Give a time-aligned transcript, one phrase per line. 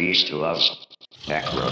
[0.00, 0.86] peace to us.
[1.26, 1.68] Necro.